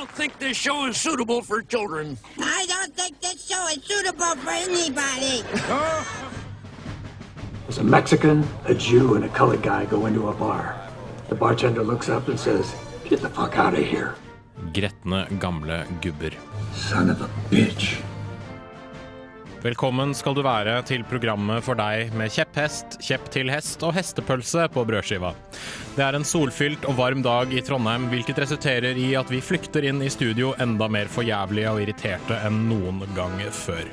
[0.00, 2.16] don't think this show is suitable for children.
[2.38, 5.42] I don't think this show is suitable for anybody.
[7.64, 10.74] There's a Mexican, a Jew, and a colored guy go into a bar.
[11.28, 12.74] The bartender looks up and says,
[13.04, 14.14] Get the fuck out of here,
[14.72, 16.32] Gretne gamle gubber.
[16.72, 18.02] son of a bitch.
[19.60, 24.64] Velkommen skal du være til programmet for deg med kjepphest, kjepp til hest og hestepølse
[24.72, 25.34] på brødskiva.
[25.98, 29.84] Det er en solfylt og varm dag i Trondheim, hvilket resulterer i at vi flykter
[29.90, 33.84] inn i studio enda mer forjævlige og irriterte enn noen gang før.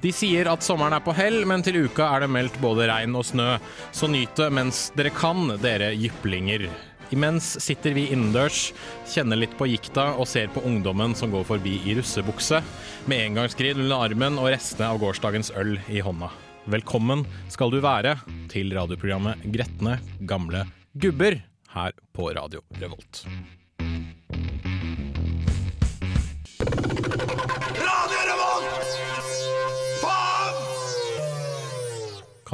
[0.00, 3.20] De sier at sommeren er på hell, men til uka er det meldt både regn
[3.20, 3.58] og snø,
[3.92, 6.70] så nyt det mens dere kan, dere jyplinger.
[7.12, 8.70] Imens sitter vi innendørs,
[9.10, 12.62] kjenner litt på gikta og ser på ungdommen som går forbi i russebukse,
[13.10, 16.30] med engangsskrid under armen og restene av gårsdagens øl i hånda.
[16.70, 18.16] Velkommen skal du være
[18.52, 20.64] til radioprogrammet Gretne gamle
[20.96, 21.42] gubber
[21.74, 23.26] her på Radio Revolt.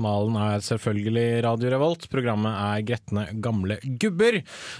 [0.01, 2.07] Kanalen er selvfølgelig Radio Revolt.
[2.13, 4.39] Programmet er Gretne gamle gubber.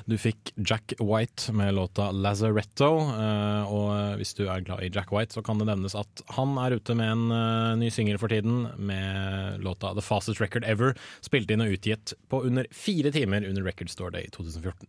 [0.09, 3.11] Du fikk Jack White med låta 'Lazaretto'.
[3.13, 6.57] eh, Og hvis du er glad i Jack White, så kan det nevnes at han
[6.59, 10.97] er ute med en eh, ny singel for tiden, med låta 'The Fastest Record Ever',
[11.21, 14.89] spilt inn og utgitt på under fire timer under Record Store Day 2014.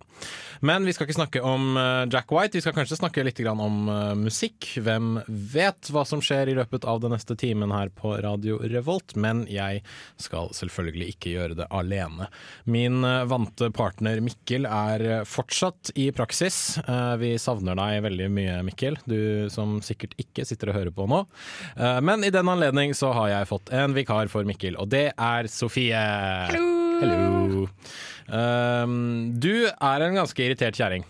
[0.61, 3.89] Men vi skal ikke snakke om eh, Jack White, vi skal kanskje snakke litt om
[3.89, 4.77] eh, musikk.
[4.79, 9.16] Hvem vet hva som skjer i løpet av den neste timen her på Radio Revolt,
[9.16, 9.81] men jeg
[10.23, 12.27] skal selvfølgelig ikke gjøre det alene.
[12.72, 16.78] Min eh, vante partner Mikkel er eh, fortsatt i praksis.
[16.86, 21.08] Eh, Vi savner deg veldig mye, Mikkel, du som sikkert ikke sitter og hører på
[21.09, 21.23] nå.
[22.03, 25.50] Men i den anledning så har jeg fått en vikar for Mikkel, og det er
[25.52, 25.97] Sofie.
[27.02, 27.66] Hallo.
[28.31, 31.06] Um, du er en ganske irritert kjerring.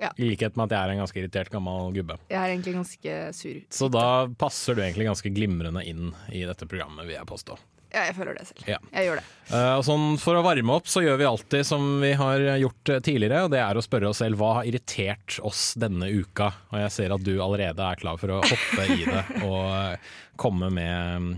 [0.00, 0.08] Ja.
[0.16, 2.16] I likhet med at jeg er en ganske irritert gammel gubbe.
[2.30, 3.58] Jeg er egentlig ganske sur.
[3.68, 4.04] Så da
[4.40, 7.58] passer du egentlig ganske glimrende inn i dette programmet, vil jeg påstå.
[7.90, 8.62] Ja, jeg føler det selv.
[8.70, 8.78] Ja.
[8.94, 9.26] Jeg gjør det.
[9.50, 12.92] Uh, og sånn For å varme opp så gjør vi alltid som vi har gjort
[12.94, 16.52] eh, tidligere, og det er å spørre oss selv hva har irritert oss denne uka.
[16.70, 20.10] Og jeg ser at du allerede er klar for å hoppe i det og eh,
[20.40, 21.30] komme med mm,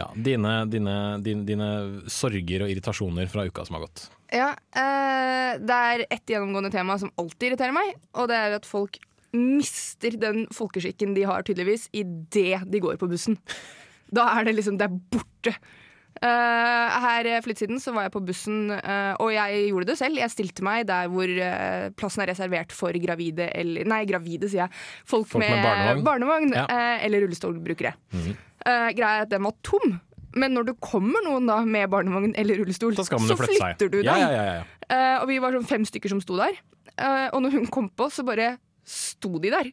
[0.00, 1.72] ja, dine, dine, dine, dine
[2.10, 4.08] sorger og irritasjoner fra uka som har gått.
[4.34, 8.66] Ja, uh, det er ett gjennomgående tema som alltid irriterer meg, og det er at
[8.68, 8.98] folk
[9.36, 13.36] mister den folkeskikken de har tydeligvis idet de går på bussen.
[14.14, 15.54] Da er det liksom Det er borte.
[16.18, 19.94] Uh, her for litt siden så var jeg på bussen, uh, og jeg gjorde det
[20.00, 20.18] selv.
[20.18, 24.64] Jeg stilte meg der hvor uh, plassen er reservert for gravide eller Nei, gravide, sier
[24.64, 24.80] jeg.
[25.06, 26.50] Folk, Folk med med, barnevogn.
[26.56, 26.64] Ja.
[26.66, 27.94] eh, eller rullestolbrukere.
[28.18, 30.00] Eh, greia er at den var tom.
[30.38, 34.10] Men når det kommer noen da med barnevogn eller rullestol, så, så flytter du deg.
[34.10, 34.66] Ja, ja, ja, ja.
[34.88, 36.58] Eh, og vi var sånn fem stykker som sto der.
[36.98, 38.56] Eh, og når hun kom på, så bare
[38.88, 39.70] sto de der.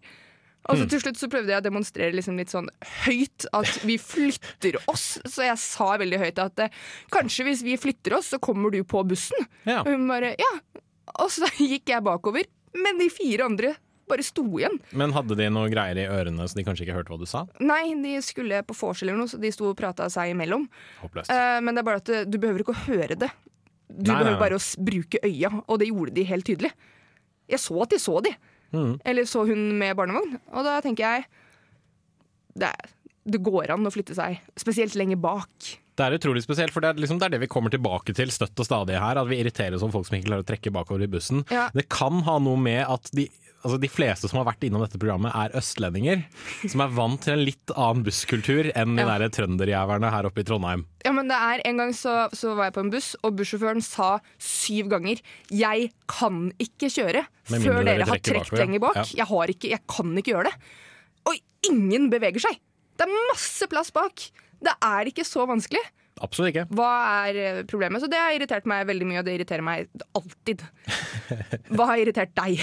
[0.65, 2.69] Og så til slutt så prøvde jeg å demonstrere liksom litt sånn
[3.05, 5.19] høyt at vi flytter oss.
[5.29, 6.77] Så jeg sa veldig høyt at eh,
[7.13, 9.45] kanskje hvis vi flytter oss, så kommer du på bussen.
[9.69, 9.83] Ja.
[9.83, 10.53] Og hun bare ja.
[11.21, 13.75] Og så gikk jeg bakover, men de fire andre
[14.09, 14.75] bare sto igjen.
[14.93, 17.45] Men hadde de noe greier i ørene så de kanskje ikke hørte hva du sa?
[17.61, 20.67] Nei, de skulle på vors eller noe, så de sto og prata seg imellom.
[21.01, 21.31] Håpløst.
[21.33, 23.31] Eh, men det er bare at eh, du behøver ikke å høre det.
[23.89, 24.41] Du Nei, nei, behøver nei.
[24.43, 26.73] bare å bruke øya, og det gjorde de helt tydelig.
[27.53, 28.33] Jeg så at de så de.
[28.75, 28.93] Mm.
[29.07, 30.37] Eller så hun med barnevogn.
[30.53, 31.25] Og da tenker jeg
[32.59, 32.71] det,
[33.25, 35.73] det går an å flytte seg, spesielt lenger bak.
[35.95, 38.31] Det er utrolig spesielt, for det er, liksom, det er det vi kommer tilbake til
[38.33, 39.19] støtt og stadig her.
[39.21, 41.45] At vi irriterer oss om folk som ikke klarer å trekke bakover i bussen.
[41.53, 41.69] Ja.
[41.75, 43.29] Det kan ha noe med at de,
[43.65, 46.21] altså de fleste som har vært innom dette programmet, er østlendinger.
[46.69, 49.17] Som er vant til en litt annen busskultur enn de Ja.
[49.17, 50.85] der trønderjæverne her oppe i Trondheim.
[51.05, 53.81] Ja, men det er En gang så, så var jeg på en buss, og bussjåføren
[53.81, 55.17] sa syv ganger
[55.49, 58.95] 'Jeg kan ikke kjøre før dere dere har trukket lenger bak'.
[58.95, 59.25] ja.
[59.25, 60.57] Jeg, har ikke, 'Jeg kan ikke gjøre det'.
[61.25, 61.35] Og
[61.69, 62.59] ingen beveger seg.
[62.97, 64.15] Det er masse plass bak.
[64.61, 65.81] Det er ikke så vanskelig.
[66.23, 66.63] Absolutt ikke.
[66.71, 66.91] Hva
[67.27, 67.99] er eh, problemet?
[67.99, 70.61] Så det har irritert meg veldig mye, og det irriterer meg alltid.
[71.75, 72.61] Hva har irritert deg?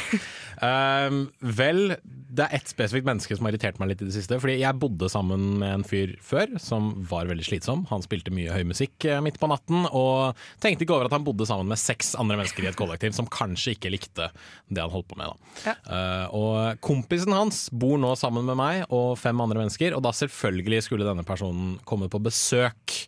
[0.64, 1.26] um,
[1.58, 1.98] vel,
[2.32, 4.38] det er ett spesifikt menneske som har irritert meg litt i det siste.
[4.40, 7.84] Fordi jeg bodde sammen med en fyr før som var veldig slitsom.
[7.92, 11.28] Han spilte mye høy musikk eh, midt på natten, og tenkte ikke over at han
[11.28, 14.30] bodde sammen med seks andre mennesker i et kollektiv som kanskje ikke likte
[14.72, 15.36] det han holdt på med.
[15.66, 15.76] Ja.
[15.84, 20.16] Uh, og kompisen hans bor nå sammen med meg og fem andre mennesker, og da
[20.16, 23.02] selvfølgelig skulle denne personen komme på besøk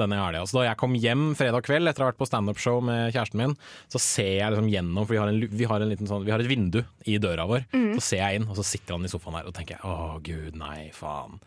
[0.00, 0.44] denne helga.
[0.48, 3.42] Så da jeg kom hjem fredag kveld etter å ha vært på standup-show med kjæresten
[3.42, 3.56] min,
[3.92, 6.34] så ser jeg liksom gjennom, for vi har, en, vi har, en liten sånn, vi
[6.34, 7.66] har et vindu i døra vår.
[7.98, 10.58] Så ser jeg inn, og så sitter han i sofaen her og tenker å gud,
[10.58, 11.40] nei, faen.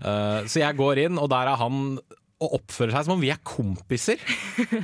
[0.00, 1.98] Uh, så jeg går inn, og der er han
[2.44, 4.20] og oppfører seg som om vi er kompiser.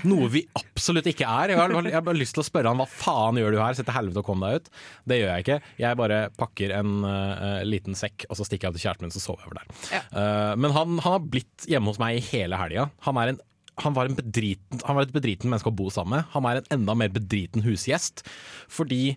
[0.09, 1.55] Noe vi absolutt ikke er.
[1.55, 3.77] Jeg har, jeg har bare lyst til å spørre han hva faen gjør du her,
[3.79, 4.73] sett til helvete og kom deg ut.
[5.11, 5.61] Det gjør jeg ikke.
[5.85, 9.15] Jeg bare pakker en uh, liten sekk, og så stikker jeg av til kjæresten min,
[9.15, 9.79] så sover jeg over der.
[9.93, 10.03] Ja.
[10.15, 12.91] Uh, men han, han har blitt hjemme hos meg i hele helga.
[13.07, 13.47] Han er en
[13.81, 16.27] han var, en bedriten, han var et bedriten menneske å bo sammen med.
[16.35, 18.25] Han er en enda mer bedriten husgjest.
[18.69, 19.15] Fordi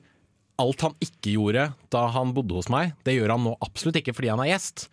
[0.62, 4.14] alt han ikke gjorde da han bodde hos meg, det gjør han nå absolutt ikke
[4.16, 4.88] fordi han er gjest.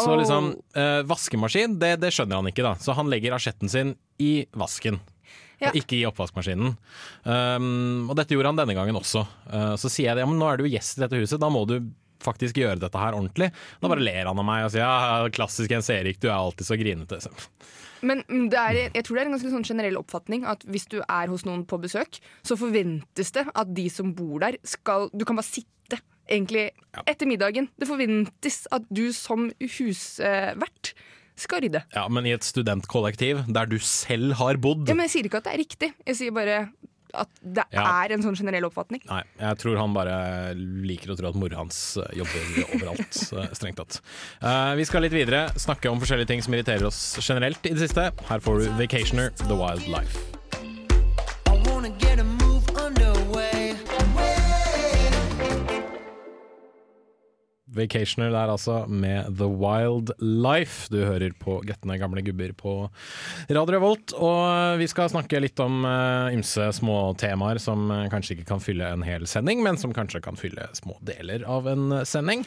[0.00, 2.74] Så liksom, eh, vaskemaskin, det, det skjønner han ikke, da.
[2.80, 5.00] Så han legger asjetten sin i vasken.
[5.60, 5.70] Ja.
[5.70, 6.74] Og ikke i oppvaskmaskinen.
[7.22, 9.22] Um, og dette gjorde han denne gangen også.
[9.46, 11.50] Uh, så sier jeg det, ja, men nå er du gjest i dette huset, da
[11.52, 11.78] må du
[12.24, 13.50] faktisk gjøre dette her ordentlig.
[13.80, 16.68] Da bare ler han av meg og sier ja, klassisk Jens Erik, du er alltid
[16.68, 17.20] så grinete.
[18.04, 18.20] Men
[18.52, 21.30] det er, jeg tror det er en ganske sånn generell oppfatning at hvis du er
[21.32, 25.38] hos noen på besøk, så forventes det at de som bor der, skal Du kan
[25.38, 26.70] bare sitte egentlig
[27.08, 27.68] etter middagen.
[27.80, 30.94] Det forventes at du som husvert
[31.34, 31.82] skal rydde.
[31.94, 35.40] Ja, Men i et studentkollektiv der du selv har bodd Ja, men jeg sier ikke
[35.42, 35.90] at det er riktig.
[36.06, 36.58] Jeg sier bare
[37.16, 37.84] at det Ja.
[38.04, 39.02] er en sånn generell oppfatning.
[39.08, 43.76] Nei, jeg tror han bare liker å tro at mora hans jobber overalt, eh, strengt
[43.80, 44.00] tatt.
[44.42, 47.86] Uh, vi skal litt videre, snakke om forskjellige ting som irriterer oss generelt i det
[47.88, 48.10] siste.
[48.28, 50.43] Her får du Vacationer, The Wild Life.
[57.74, 60.88] Vacationer der altså, med The Wild Life.
[60.92, 62.74] Du hører på Gretne gamle gubber på
[63.50, 64.14] Radio Revolt.
[64.14, 68.62] Og vi skal snakke litt om uh, ymse små temaer som eh, kanskje ikke kan
[68.62, 72.44] fylle en hel sending, men som kanskje kan fylle små deler av en sending.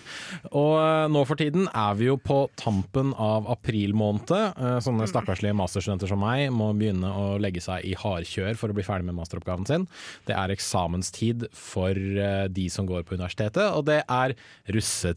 [0.51, 4.31] Og uh, nå for tiden er vi jo på tampen av april måned.
[4.31, 8.77] Uh, sånne stakkarslige masterstudenter som meg må begynne å legge seg i hardkjør for å
[8.77, 9.87] bli ferdig med masteroppgaven sin.
[10.29, 14.33] Det er eksamenstid for de som går på universitetet, og det er
[14.73, 15.16] russetid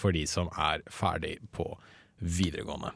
[0.00, 1.68] for de som er ferdig på
[2.18, 2.94] videregående.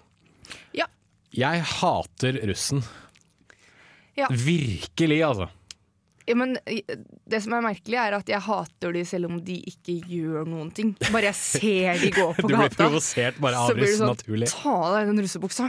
[0.77, 0.89] Ja.
[1.35, 2.83] Jeg hater russen.
[4.19, 4.29] Ja.
[4.33, 5.49] Virkelig, altså.
[6.29, 6.59] Ja, men
[7.25, 10.69] det som er merkelig, er at jeg hater de selv om de ikke gjør noen
[10.77, 10.91] ting.
[11.09, 13.93] Bare jeg ser de gå på gata, Du blir provosert bare av så blir det
[13.95, 14.51] russen, sånn, naturlig.
[14.53, 15.69] Ta av deg den russebuksa.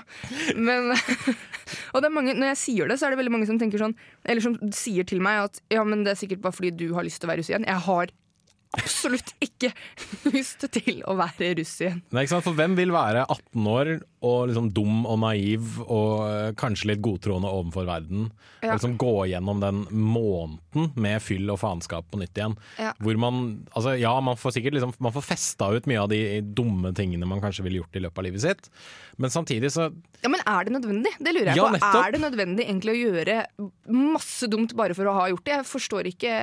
[0.59, 0.91] Men
[1.93, 3.77] Og det er mange, når jeg sier det, så er det veldig mange som tenker
[3.77, 3.93] sånn
[4.25, 7.05] Eller som sier til meg at ja, men det er sikkert bare fordi du har
[7.07, 7.67] lyst til å være russ igjen.
[7.69, 8.11] Jeg har
[8.77, 9.71] absolutt ikke
[10.33, 12.01] lyst til å være russ igjen.
[12.13, 12.45] Nei, ikke sant?
[12.45, 13.91] For hvem vil være 18 år
[14.27, 18.27] og liksom dum og naiv og øh, kanskje litt godtroende overfor verden?
[18.59, 18.73] Ja.
[18.73, 22.57] Og liksom gå gjennom den måneden med fyll og faenskap på nytt igjen.
[22.77, 22.91] Ja.
[22.99, 23.41] Hvor man
[23.73, 27.29] altså ja, man får sikkert liksom, man får festa ut mye av de dumme tingene
[27.29, 28.69] man kanskje ville gjort i løpet av livet sitt.
[29.19, 29.89] Men samtidig så
[30.19, 31.13] Ja, Men er det nødvendig?
[31.19, 31.75] Det lurer jeg Ja, på.
[31.77, 32.05] nettopp.
[32.05, 33.35] Er det nødvendig egentlig å gjøre
[33.87, 35.55] masse dumt bare for å ha gjort det?
[35.61, 36.33] Jeg forstår ikke,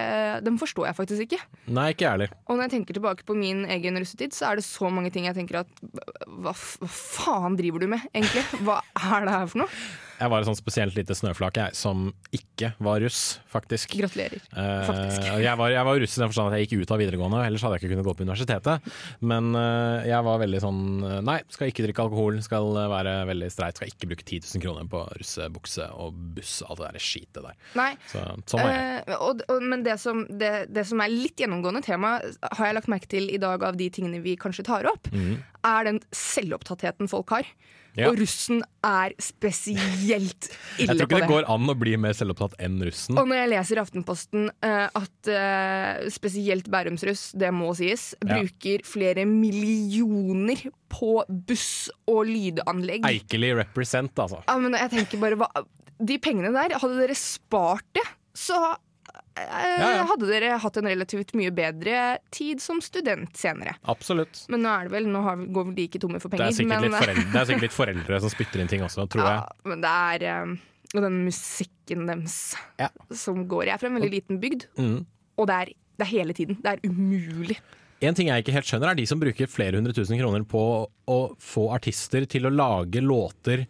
[0.44, 1.40] Den forstår jeg faktisk ikke.
[1.76, 2.32] Nei, ikke jeg heller.
[2.46, 5.28] Og når jeg tenker tilbake på min egen russetid, så er det så mange ting
[5.28, 5.86] jeg tenker at
[6.26, 8.44] hva, hva faen driver du med, egentlig?
[8.66, 9.70] Hva er det her for noe?
[10.16, 13.92] Jeg var et sånt spesielt lite snøflak jeg, som ikke var russ, faktisk.
[13.98, 14.40] Gratulerer.
[14.56, 15.26] Eh, Faktisk.
[15.42, 17.64] jeg, var, jeg var russ i den forstand at jeg gikk ut av videregående, ellers
[17.66, 18.88] hadde jeg ikke kunnet gå på universitetet.
[19.32, 23.14] Men eh, jeg var veldig sånn eh, Nei, skal ikke drikke alkohol, skal eh, være
[23.32, 27.06] veldig streit, skal ikke bruke 10 000 kroner på russebukse og buss, alt det der
[27.10, 27.60] skitet der.
[27.78, 27.90] Nei.
[28.08, 28.98] Så, sånn var jeg.
[29.04, 32.16] Eh, og, og, men det som, det, det som er litt gjennomgående tema,
[32.46, 35.10] har jeg lagt merke til i dag av de tingene vi kanskje tar opp,
[35.66, 37.48] er den selvopptattheten folk har.
[37.96, 38.10] Ja.
[38.10, 40.48] Og russen er spesielt
[40.82, 40.86] ille på det.
[40.86, 41.20] Jeg tror ikke det.
[41.22, 43.16] det går an å bli mer selvopptatt enn russen.
[43.16, 48.36] Og når jeg leser i Aftenposten uh, at uh, spesielt Bærumsruss, det må sies, Ja.
[48.36, 50.60] bruker flere millioner
[50.92, 51.12] på
[51.48, 54.42] buss og lydanlegg Eikeli represent, altså.
[54.46, 55.48] ja, men jeg tenker bare hva,
[55.98, 58.04] De pengene der, hadde dere spart det,
[58.36, 58.58] så.
[59.36, 63.74] Hadde dere hatt en relativt mye bedre tid som student senere.
[63.92, 64.44] Absolutt.
[64.52, 66.52] Men nå er det vel, nå har, går vel de ikke tomme for Det penger.
[66.52, 69.06] er sikkert, men, litt foreldre, det er sikkert litt foreldre som spytter inn ting også,
[69.12, 69.40] tror jeg.
[69.42, 70.56] ja, men det er eh,
[70.96, 72.36] Og den musikken deres
[72.80, 72.88] Ja.
[73.12, 73.66] som går.
[73.68, 75.00] Jeg er fra en veldig liten bygd, Mm.
[75.36, 76.60] og det er, det er hele tiden.
[76.62, 77.58] Det er umulig.
[78.04, 80.62] En ting jeg ikke helt skjønner, er de som bruker flere hundre tusen kroner på
[81.08, 83.66] å få artister til å lage låter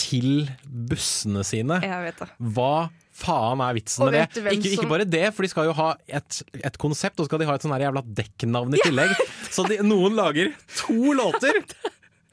[0.00, 1.80] til bussene sine.
[1.82, 2.28] Jeg vet det.
[2.54, 4.42] Hva faen er vitsen med det?
[4.54, 7.42] Ikke, ikke bare det, for de skal jo ha et, et konsept, og så skal
[7.42, 9.16] de ha et sånn jævla dekknavn i tillegg.
[9.50, 11.62] Så de, noen lager to låter.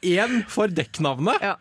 [0.05, 1.55] Én for dekknavnet, Ja.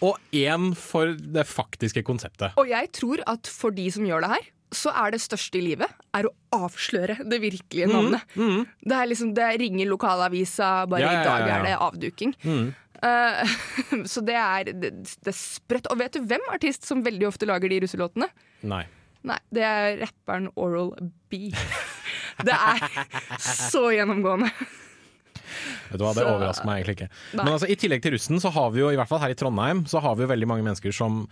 [0.00, 2.54] og én for det faktiske konseptet.
[2.56, 5.66] Og jeg tror at for de som gjør det her, så er det største i
[5.66, 8.22] livet er å avsløre det virkelige Mm, navnet.
[8.80, 12.32] Det er liksom, det ringer lokalavisa, bare Ja, ja, i dag er det avduking.
[13.02, 13.54] Eh,
[14.12, 15.90] så det er, det, det er sprøtt.
[15.92, 18.28] Og vet du hvem artist som veldig ofte lager de russelåtene?
[18.68, 18.84] Nei.
[19.26, 20.94] Nei, det er rapperen Oral
[21.30, 21.48] B.
[22.42, 22.80] Det er
[23.38, 24.48] så gjennomgående.
[25.90, 27.08] Vet du hva, Det overrasker meg egentlig ikke.
[27.36, 27.44] Nei.
[27.44, 29.38] Men altså, i tillegg til russen, så har vi jo i hvert fall her i
[29.38, 31.22] Trondheim Så har vi jo veldig mange mennesker som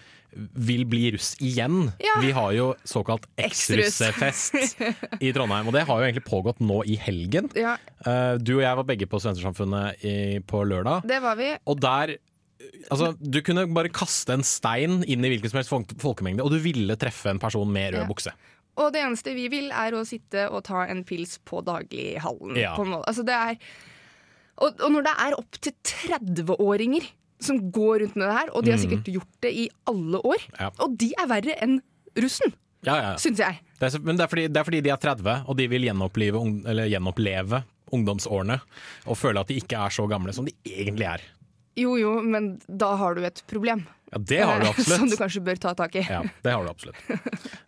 [0.55, 1.89] vil bli russ igjen.
[1.99, 2.17] Ja.
[2.23, 3.99] Vi har jo såkalt Eksruss.
[4.01, 4.81] eksrussefest
[5.27, 7.51] i Trondheim, og det har jo egentlig pågått nå i helgen.
[7.59, 10.13] Ja, Eh, du og jeg var begge på Studentersamfunnet i,
[10.49, 11.03] på lørdag.
[11.05, 11.51] det var vi.
[11.69, 12.15] Og der
[12.91, 16.59] Altså, Du kunne bare kaste en stein inn i hvilken som helst folkemengde, og du
[16.61, 18.07] ville treffe en person med rød Ja.
[18.09, 18.33] bukse.
[18.81, 22.57] Og det eneste vi vil, er å sitte og ta en pils på daglighallen.
[22.57, 22.75] Ja.
[22.77, 22.85] På.
[23.05, 23.57] Altså, det er,
[24.61, 27.07] og, og når det er opptil 30-åringer
[27.41, 30.43] som går rundt med det her, og de har sikkert gjort det i alle år,
[30.51, 30.59] Mm.
[30.61, 30.71] Ja.
[30.85, 31.79] og de er verre enn
[32.21, 32.53] russen,
[32.85, 33.13] Ja, ja.
[33.17, 33.61] syns jeg.
[33.79, 35.67] Det er, så- men det er, fordi, det er fordi de er 30, og de
[35.69, 37.63] vil gjenoppleve, ung- eller gjenoppleve
[37.93, 38.61] ungdomsårene.
[39.07, 41.21] Og føle at de ikke er så gamle som de egentlig er.
[41.77, 43.87] Jo jo, men da har du et problem.
[44.13, 44.99] Ja, Det har du absolutt.
[44.99, 46.03] Som du kanskje bør ta tak i.
[46.09, 46.97] Ja, det har du absolutt.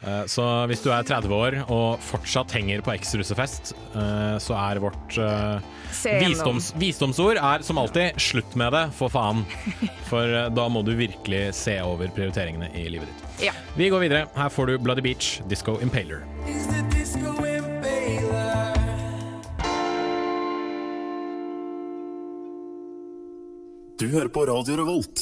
[0.03, 4.81] Eh, Så hvis du er 30 år og fortsatt henger på eks-russefest, eh, så er
[4.83, 5.61] vårt eh,
[6.25, 9.45] visdoms, visdomsord er som alltid 'slutt med det, for faen'.
[10.11, 13.47] For eh, da må du virkelig se over prioriteringene i livet ditt.
[13.47, 13.53] Ja.
[13.77, 14.27] Vi går videre.
[14.35, 16.25] Her får du Bloody Beach, Disco Impaler.
[16.49, 18.73] Is the disco impaler?
[24.01, 25.22] Du hører på Radio Revolt,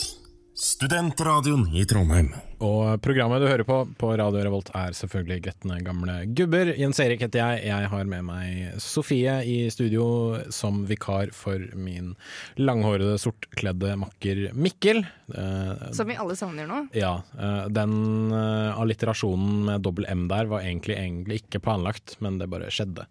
[0.81, 2.31] studentradioen i Trondheim.
[2.65, 6.71] Og programmet du hører på på Radio Revolt er selvfølgelig Gretne gamle gubber.
[6.81, 7.67] Jens Erik heter jeg.
[7.69, 10.07] Jeg har med meg Sofie i studio
[10.49, 12.15] som vikar for min
[12.57, 15.03] langhårede, sortkledde makker Mikkel.
[15.35, 16.87] Eh, Som vi alle savner nå.
[16.97, 22.41] ja, eh, den eh, alliterasjonen med dobbel M der var egentlig, egentlig ikke planlagt, men
[22.41, 23.05] det bare skjedde.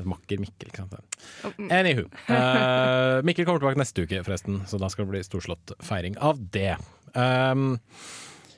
[0.00, 1.20] Makker Mikkel, ikke sant.
[1.68, 2.08] Anywho.
[2.32, 6.40] Eh, Mikkel kommer tilbake neste uke, forresten, så da skal det bli storslått feiring av
[6.54, 6.76] det.
[7.12, 7.76] Um,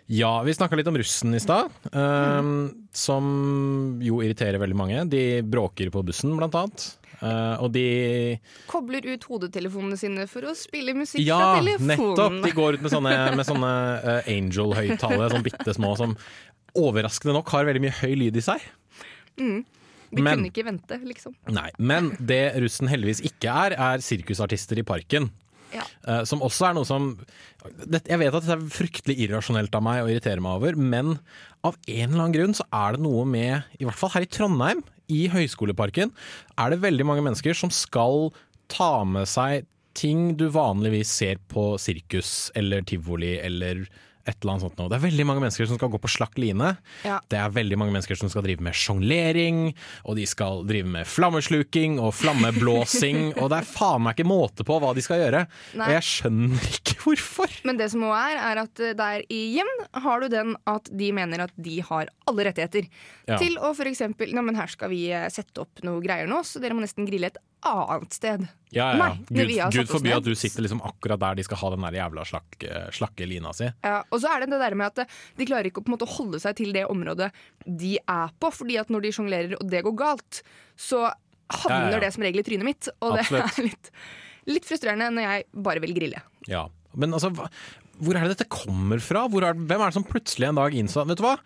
[0.07, 3.25] ja, vi snakka litt om russen i stad, um, som
[4.05, 5.07] jo irriterer veldig mange.
[5.11, 6.87] De bråker på bussen, blant annet.
[7.25, 7.85] Eh, og de
[8.69, 11.95] Kobler ut hodetelefonene sine for å spille musikk Ja, fra telefonen.
[11.95, 12.41] Ja, nettopp!
[12.45, 16.17] De går ut med sånne, med sånne eh, Angel-høyttalere, sånn bitte små, som
[16.75, 18.67] overraskende nok har veldig mye høy lyd i seg.
[20.15, 21.35] Vi Men- kunne ikke vente, liksom.
[21.51, 25.31] Nei, Men det russen heldigvis ikke er, er sirkusartister i parken.
[25.75, 25.83] Ja.
[26.07, 27.17] Eh, som også er noe som
[27.87, 31.19] det, Jeg vet at det er fryktelig irrasjonelt av meg å irritere meg over, men
[31.65, 34.31] av en eller annen grunn så er det noe med, i hvert fall her i
[34.31, 36.13] Trondheim, i Høyskoleparken,
[36.57, 38.33] er det veldig mange mennesker som skal
[38.69, 43.85] ta med seg ting du vanligvis ser på sirkus eller tivoli eller
[44.25, 44.91] et eller annet sånt noe.
[44.93, 46.75] Det er veldig mange mennesker som skal gå på slakk line.
[47.07, 47.21] Ja.
[47.31, 49.63] Det er veldig mange mennesker som skal drive med sjonglering,
[50.05, 54.67] og de skal drive med flammesluking og flammeblåsing, og det er faen meg ikke måte
[54.67, 55.45] på hva de skal gjøre.
[55.79, 55.89] Nei.
[55.89, 57.59] Og jeg skjønner ikke hvorfor.
[57.65, 59.71] Men det som også er, er at der der igjen
[60.05, 62.89] har du den at de mener at de har alle rettigheter.
[63.29, 63.39] Ja.
[63.41, 66.63] Til å eksempel Nei, men her skal vi eh, sette opp noe greier nå, så
[66.63, 68.47] dere må nesten grille et annet sted.
[68.75, 68.99] Ja, ja.
[69.01, 71.99] Nei, Gud, Gud forby at du sitter liksom akkurat der de skal ha den der
[72.01, 72.67] jævla slakk,
[72.97, 73.69] slakke lina si.
[73.87, 75.93] Ja, og så er det det der med at eh, de klarer ikke å på
[75.93, 77.31] en måte holde seg til det området
[77.65, 78.51] de er på.
[78.55, 80.43] fordi at når de sjonglerer og det går galt,
[80.77, 81.07] så
[81.63, 82.91] havner det som regel i trynet mitt.
[83.05, 83.93] Og det er litt,
[84.57, 86.25] litt frustrerende når jeg bare vil grille.
[86.51, 86.67] Ja,
[86.99, 87.31] men altså,
[88.03, 89.25] hvor er det dette kommer fra?
[89.29, 91.37] Er, hvem er det som plutselig en dag innså Vet du hva?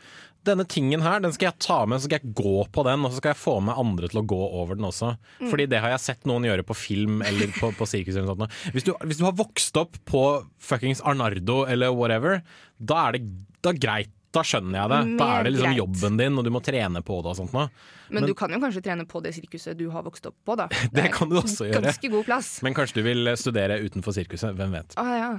[0.46, 3.12] Denne tingen her, den skal jeg ta med, så skal jeg gå på den, og
[3.12, 5.10] så skal jeg få med andre til å gå over den også.
[5.50, 8.46] Fordi det har jeg sett noen gjøre på film eller på, på sirkus eller noe
[8.46, 8.76] sånt.
[8.76, 10.22] Hvis du, hvis du har vokst opp på
[10.62, 12.40] fuckings Arnardo eller whatever,
[12.78, 13.24] da er det
[13.66, 14.14] da greit.
[14.28, 14.96] Da skjønner jeg det.
[15.18, 15.78] Da er det liksom greit.
[15.80, 17.70] jobben din, og du må trene på det og sånt noe.
[18.10, 20.56] Men, Men- du kan jo kanskje trene på det sirkuset du har vokst opp på,
[20.60, 20.66] da.
[20.68, 21.80] Det det kan du også gjøre.
[21.88, 22.50] Ganske god plass.
[22.62, 24.92] Men kanskje du vil studere utenfor sirkuset, hvem vet.
[25.00, 25.30] Ah, ja.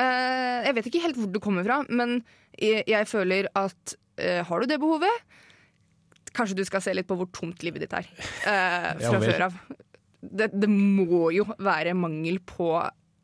[0.00, 2.22] uh, jeg vet ikke helt hvor du kommer fra, men
[2.56, 5.26] jeg, jeg føler at eh, har du det behovet,
[6.36, 9.58] kanskje du skal se litt på hvor tomt livet ditt er eh, fra før av.
[10.18, 12.72] Det, det må jo være mangel på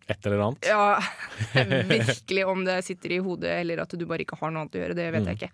[0.06, 0.66] Et eller annet.
[0.68, 0.98] Ja,
[1.88, 4.82] virkelig om det sitter i hodet eller at du bare ikke har noe annet å
[4.82, 4.96] gjøre.
[4.98, 5.50] Det vet jeg ikke.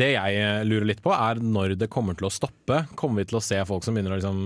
[0.00, 2.84] Det jeg eh, lurer litt på, er når det kommer til å stoppe.
[2.98, 4.44] Kommer vi til å se folk som begynner å liksom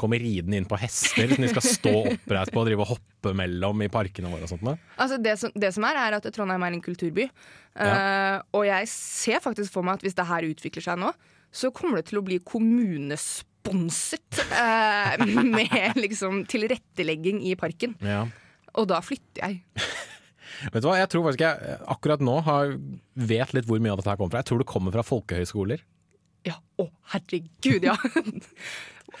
[0.00, 3.34] komme ridende inn på hester som de skal stå oppreist på og drive og hoppe
[3.38, 4.84] mellom i parkene våre og sånt?
[4.96, 7.28] Altså det, som, det som er, er at Trondheim er en kulturby.
[7.72, 11.12] Eh, og jeg ser faktisk for meg at hvis det her utvikler seg nå,
[11.52, 15.20] så kommer det til å bli kommunesponset uh,
[15.56, 17.92] med liksom tilrettelegging i parken.
[18.00, 18.24] Ja.
[18.80, 19.62] Og da flytter jeg.
[20.72, 22.76] Vet du hva, jeg tror faktisk jeg akkurat nå har,
[23.18, 24.42] vet litt hvor mye av dette her kommer fra.
[24.44, 25.82] Jeg tror det kommer fra folkehøyskoler.
[26.46, 27.96] Ja, å herregud, ja.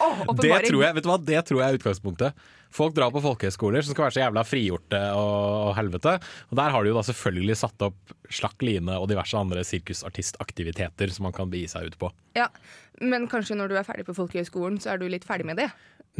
[0.00, 2.44] Å, Det tror jeg, vet du hva, det tror jeg er utgangspunktet.
[2.72, 6.14] Folk drar på folkehøyskoler som skal være så jævla frigjorte og helvete.
[6.48, 11.12] Og der har de jo da selvfølgelig satt opp slakk line og diverse andre sirkusartistaktiviteter
[11.12, 12.08] som man kan begi seg ut på.
[12.38, 12.48] Ja,
[13.04, 15.68] Men kanskje når du er ferdig på folkehøyskolen, så er du litt ferdig med det.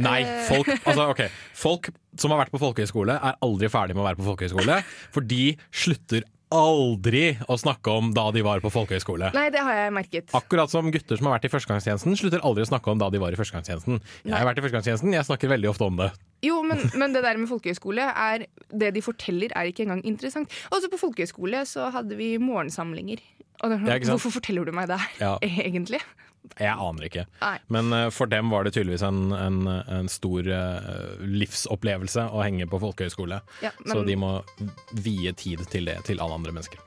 [0.01, 1.29] Nei, folk, altså, okay.
[1.53, 4.79] folk som har vært på folkehøyskole, er aldri ferdig med å være på folkehøyskole.
[5.13, 9.31] For de slutter aldri å snakke om da de var på folkehøyskole.
[9.35, 10.33] Nei, det har jeg merket.
[10.37, 13.21] Akkurat som gutter som har vært i førstegangstjenesten, slutter aldri å snakke om da de
[13.21, 14.01] var i førstegangstjenesten.
[14.25, 16.09] Jeg har vært i førstegangstjenesten, jeg snakker veldig ofte om det.
[16.45, 20.51] Jo, men, men det der med folkehøyskole er Det de forteller, er ikke engang interessant.
[20.75, 23.23] Også på folkehøyskole så hadde vi morgensamlinger.
[23.63, 23.77] Og
[24.09, 25.33] hvorfor forteller du meg det her, Ja.
[25.69, 26.01] egentlig?
[26.59, 27.23] Jeg aner ikke.
[27.41, 27.55] Nei.
[27.73, 30.89] Men eh, for dem var det tydeligvis en, en, en stor eh,
[31.23, 33.39] livsopplevelse å henge på folkehøyskole.
[33.63, 34.35] Ja, Så de må
[35.05, 36.81] vie tid til det til alle andre mennesker.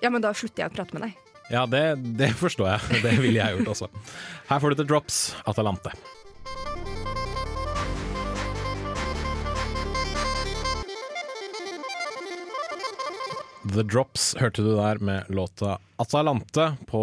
[0.00, 1.18] Ja, men da slutter jeg å prate med deg.
[1.50, 1.82] Ja, det,
[2.20, 3.02] det forstår jeg.
[3.08, 3.90] Det ville jeg gjort også.
[4.52, 5.92] Her får du til Drops, Atalante.
[13.70, 17.00] The Drops hørte du der med låta Atalante på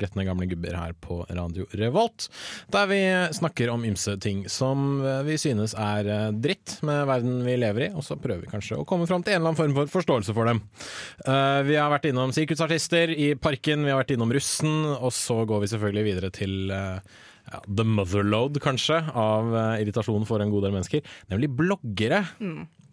[0.00, 2.26] Gretne gamle gubber her på Radio Revolt.
[2.72, 2.98] Der vi
[3.36, 7.90] snakker om ymse ting som vi synes er eh, dritt med verden vi lever i,
[7.92, 10.34] og så prøver vi kanskje å komme fram til en eller annen form for forståelse
[10.34, 10.62] for dem.
[11.26, 15.42] Eh, Vi har vært innom sirkusartister i parken, vi har vært innom russen, og så
[15.46, 16.98] går vi selvfølgelig videre til eh,
[17.52, 22.24] ja, the motherload, kanskje, av eh, irritasjon for en god del mennesker, nemlig bloggere.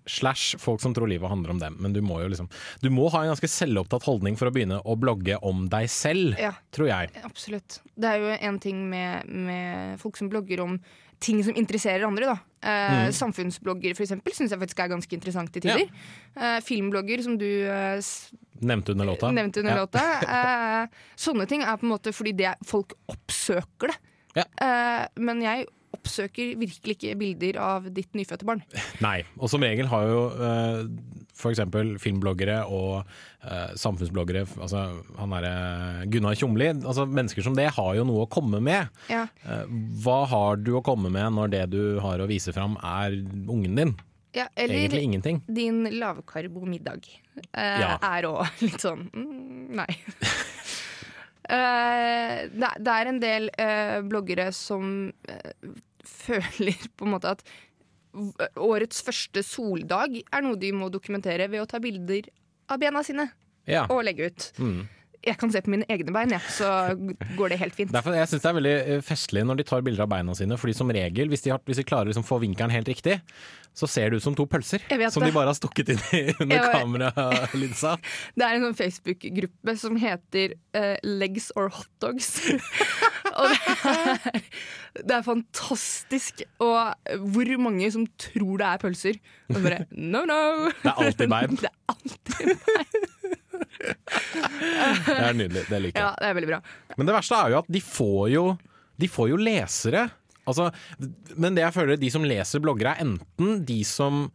[0.08, 1.78] Slash folk som tror livet handler om dem.
[1.80, 2.50] Men du må jo liksom
[2.82, 6.38] Du må ha en ganske selvopptatt holdning for å begynne å blogge om deg selv,
[6.40, 6.52] Ja.
[6.72, 7.10] tror jeg.
[7.24, 7.80] Absolutt.
[7.98, 10.80] Det er jo en ting med, med folk som blogger om
[11.20, 12.26] ting som interesserer andre.
[12.26, 12.38] da.
[12.62, 15.88] Eh, Samfunnsblogger for eksempel, syns jeg faktisk er ganske interessant til tider.
[16.36, 18.02] Eh, filmblogger, som du eh,
[18.62, 19.32] Nevnte under låta.
[19.32, 19.86] nevnte under Ja.
[19.86, 20.04] låta.
[20.36, 23.98] Eh, sånne ting er på en måte fordi det folk oppsøker det.
[24.36, 24.44] Ja.
[24.62, 28.62] Eh, men jeg oppsøker virkelig ikke bilder av ditt nyfødte barn.
[29.04, 29.22] Nei.
[29.40, 30.82] Og som regel har jo uh,
[31.36, 34.86] for eksempel filmbloggere og uh, samfunnsbloggere, altså
[35.20, 38.92] han derre Gunnar Tjomli, altså mennesker som det har jo noe å komme med.
[39.12, 39.26] Ja.
[39.44, 39.64] Uh,
[40.06, 43.16] hva har du å komme med når det du har å vise fram er
[43.52, 43.96] ungen din?
[44.36, 45.38] Ja, eller Egentlig ingenting.
[45.48, 47.06] din lavkarbo-middag
[47.56, 47.94] eh, Ja.
[48.04, 49.86] er òg litt sånn mm, Nei.
[51.46, 55.70] Eh, det, det er en del uh, bloggere som uh,
[56.06, 57.46] føler på en måte at
[58.62, 62.30] årets første soldag er noe de må dokumentere ved å ta bilder
[62.72, 63.28] av bena sine
[63.68, 63.84] Ja.
[63.90, 64.52] og legge ut.
[65.26, 66.70] Jeg kan se på mine egne bein, ja, så
[67.38, 67.92] går det helt fint.
[67.94, 70.58] Derfor, jeg syns det er veldig eh, festlig når de tar bilder av beina sine,
[70.62, 73.20] fordi som regel, hvis de, har, hvis de klarer å liksom få vinkelen helt riktig,
[73.76, 74.84] så ser det ut som to pølser.
[75.12, 75.32] Som det.
[75.32, 77.96] de bare har stukket inn i under Jeg- kameralinsa.
[78.38, 82.30] Det er en sånn Facebook-gruppe som heter uh, Legs or hotdogs.
[83.40, 84.40] og det er,
[85.02, 86.46] det er fantastisk.
[86.64, 89.20] Og hvor mange som tror det er pølser.
[89.52, 90.40] Og bare no, no.
[90.80, 91.60] Det er alltid bein.
[91.60, 93.12] det er alltid
[93.56, 95.66] Det er nydelig.
[95.70, 96.06] Det liker jeg.
[96.06, 96.60] Ja, det er veldig bra.
[96.98, 98.46] Men det verste er jo at de får jo,
[99.02, 100.06] de får jo lesere.
[100.46, 100.70] Altså,
[101.42, 104.28] men det jeg føler de som leser blogger er enten de som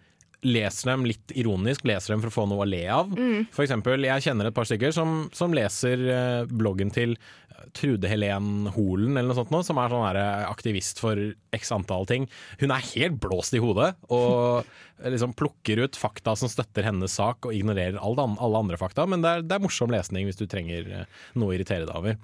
[0.47, 3.13] leser dem litt ironisk, leser dem for å få noe å le av.
[3.55, 8.09] For eksempel, jeg kjenner et par stykker som, som leser eh, bloggen til eh, Trude
[8.11, 11.21] Helen Holen eller noe sånt nå, som er sånn eh, aktivist for
[11.57, 12.29] x antall ting.
[12.63, 14.65] Hun er helt blåst i hodet og
[15.13, 19.25] liksom plukker ut fakta som støtter hennes sak og ignorerer alle, alle andre fakta, men
[19.25, 20.91] det er, det er morsom lesning hvis du trenger
[21.41, 22.19] noe å irritere deg over.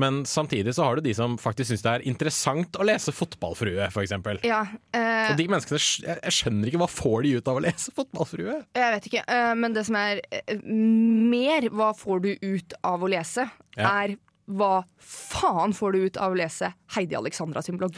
[0.00, 3.88] Men samtidig så har du de som faktisk syns det er interessant å lese Fotballfrue,
[3.88, 4.16] f.eks.
[4.48, 4.64] Ja,
[4.96, 5.10] øh...
[5.32, 8.58] Og de menneskene, jeg skjønner ikke hva får de ut av å lese Fotballfrue?
[8.76, 9.24] jeg vet ikke.
[9.28, 13.48] eh, men det som er eh, mer hva får du ut av å lese,
[13.78, 13.88] Ja.
[14.04, 14.16] er
[14.52, 17.94] hva faen får du ut av å lese Heidi Alexandra sin blogg?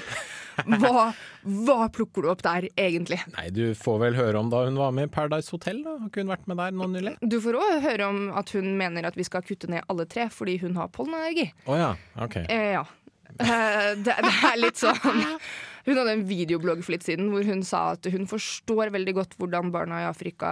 [0.68, 1.06] Hva,
[1.66, 3.16] hva plukker du opp der, egentlig?
[3.32, 5.96] Nei, du får vel høre om da hun var med i Paradise Hotel, da.
[5.98, 7.14] Har ikke hun vært med der nå nylig?
[7.24, 10.28] Du får òg høre om at hun mener at vi skal kutte ned alle tre
[10.30, 11.48] fordi hun har pollenallergi.
[11.66, 11.90] Å ja,
[12.28, 12.36] ok.
[12.44, 12.84] Eh, ja.
[13.40, 15.24] Eh, det, det er litt sånn
[15.84, 19.34] Hun hadde en videoblogg for litt siden hvor hun sa at hun forstår veldig godt
[19.40, 20.48] hvordan barna i Afrika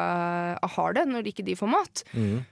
[0.77, 2.03] har det når ikke de får mat.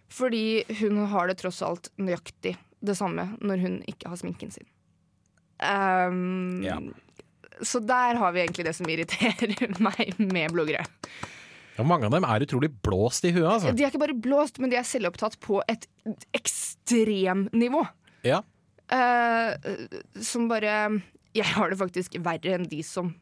[0.09, 0.45] Fordi
[0.81, 4.64] hun har det tross alt nøyaktig det samme når hun ikke har sminken sin.
[5.61, 6.79] Um, Ja.
[7.61, 9.53] Så der har vi egentlig det som irriterer
[9.85, 10.87] meg med bloggere.
[11.77, 13.75] Ja, mange av dem er utrolig blåst i huet, altså.
[13.77, 15.85] De er ikke bare blåst, men de er selvopptatt på et
[16.37, 17.83] ekstremnivå.
[18.25, 18.40] Ja.
[18.90, 19.53] Uh,
[20.25, 20.73] som bare
[21.37, 23.12] Jeg har det faktisk verre enn de som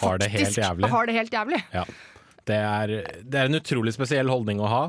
[0.00, 0.90] Har det helt faktisk jævlig.
[0.92, 1.62] har det helt jævlig.
[1.74, 1.84] Ja.
[2.46, 2.92] Det er,
[3.26, 4.82] det er en utrolig spesiell holdning å ha,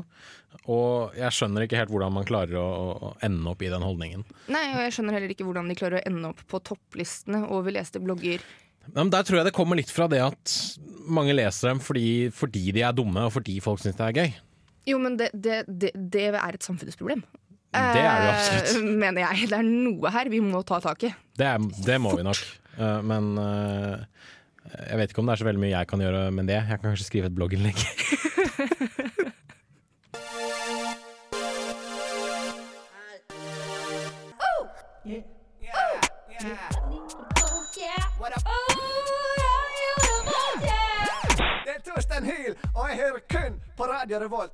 [0.70, 4.22] og jeg skjønner ikke helt hvordan man klarer å, å ende opp i den holdningen.
[4.46, 7.74] Nei, og jeg skjønner heller ikke hvordan de klarer å ende opp på topplistene over
[7.74, 8.44] leste blogger.
[8.94, 10.54] Men der tror jeg det kommer litt fra det at
[11.10, 14.38] mange leser dem fordi, fordi de er dumme, og fordi folk syns det er gøy.
[14.88, 17.26] Jo, men det, det, det, det er et samfunnsproblem.
[17.74, 18.70] Det er det absolutt.
[18.78, 19.48] Eh, mener jeg.
[19.50, 21.12] Det er noe her vi må ta tak i.
[21.38, 22.40] Det, er, det må vi nok.
[22.78, 23.98] Eh, Men eh,
[24.88, 26.58] Jeg vet ikke om det er så veldig mye jeg kan gjøre med det.
[26.62, 27.84] Jeg kan kanskje skrive et blogginnlegg.
[41.64, 44.52] Det er Torstein Hyl, og jeg hører kun på Radio Revolt.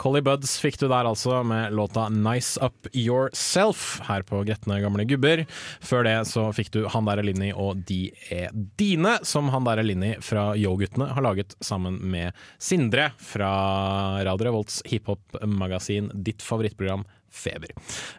[0.00, 5.04] Collie Buds fikk du der altså med låta 'Nice Up Yourself' her på Gretne gamle
[5.04, 5.44] gubber.
[5.80, 9.64] Før det så fikk du Han der er Linni og De er dine, som Han
[9.64, 16.42] der er Linni fra Yo-guttene har laget sammen med Sindre fra Radio Revolts hiphop-magasin, ditt
[16.42, 17.04] favorittprogram.
[17.34, 17.72] Feber.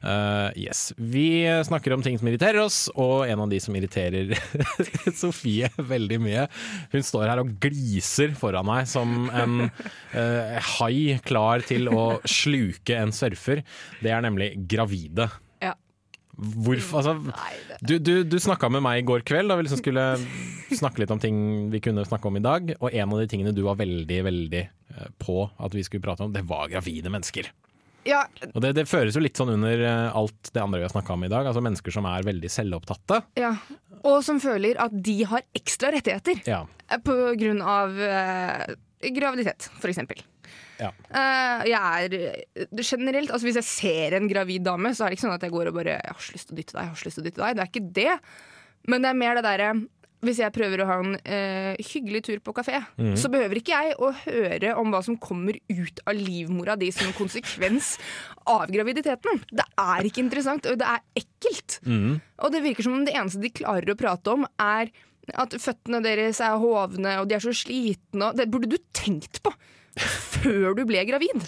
[0.03, 0.89] Uh, yes.
[0.97, 4.35] Vi snakker om ting som irriterer oss, og en av de som irriterer
[5.21, 6.45] Sofie veldig mye
[6.91, 12.97] Hun står her og gliser foran meg som en uh, hai klar til å sluke
[12.99, 13.63] en surfer.
[14.03, 15.29] Det er nemlig gravide.
[15.63, 15.73] Ja.
[16.35, 17.45] Hvorfor, altså,
[17.81, 20.05] du, du, du snakka med meg i går kveld da vi liksom skulle
[20.75, 21.37] snakke litt om ting
[21.71, 22.73] vi kunne snakke om i dag.
[22.79, 26.25] Og en av de tingene du var veldig veldig eh, på at vi skulle prate
[26.25, 27.51] om, det var gravide mennesker.
[28.05, 30.93] Ja, Og det, det føres jo litt sånn under eh, alt det andre vi har
[30.93, 31.47] snakka om i dag.
[31.49, 33.23] Altså mennesker som er veldig selvopptatte.
[33.41, 33.55] ja.
[34.05, 36.59] Og som føler at de har ekstra rettigheter Ja.
[36.91, 38.75] eh, på grunn av eh,
[39.15, 40.21] graviditet, eksempel.
[40.77, 40.91] Ja.
[41.07, 45.23] Uh, jeg er generelt altså Hvis jeg ser en gravid dame, så er det ikke
[45.23, 46.91] sånn at jeg går og bare Jeg har så lyst til å dytte deg, jeg
[46.91, 47.55] har så lyst til å dytte deg.
[47.55, 48.15] Det er ikke det.
[48.91, 49.69] Men det er mer det derre
[50.25, 52.81] hvis jeg prøver å ha en eh, hyggelig tur på kafé,
[53.19, 57.07] så behøver ikke jeg å høre om hva som kommer ut av livmora di som
[57.07, 57.95] en konsekvens
[58.49, 59.41] av graviditeten.
[59.51, 61.79] Det er ikke interessant, og det er ekkelt.
[62.41, 64.91] Og det virker som om det eneste de klarer å prate om, er
[65.33, 68.27] at føttene deres er hovne, og de er så slitne.
[68.31, 69.53] og Det burde du tenkt på
[69.95, 71.45] før du ble gravid.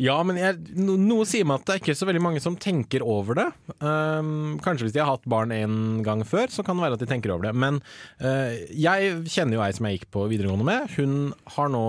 [0.00, 2.56] Ja, men jeg, no, noe sier meg at det er ikke så veldig mange som
[2.60, 3.46] tenker over det.
[3.82, 7.04] Um, kanskje hvis de har hatt barn en gang før, så kan det være at
[7.04, 7.54] de tenker over det.
[7.58, 7.82] Men
[8.22, 10.94] uh, jeg kjenner jo ei som jeg gikk på videregående med.
[10.96, 11.84] Hun har nå